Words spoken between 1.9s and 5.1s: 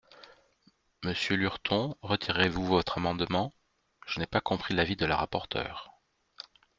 retirez-vous votre amendement? Je n’ai pas compris l’avis de